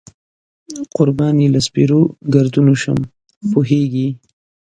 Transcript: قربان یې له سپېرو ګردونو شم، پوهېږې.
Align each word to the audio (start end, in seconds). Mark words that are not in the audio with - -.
قربان 0.95 1.35
یې 1.43 1.47
له 1.55 1.59
سپېرو 1.67 2.01
ګردونو 2.33 2.73
شم، 2.81 2.99
پوهېږې. 3.51 4.07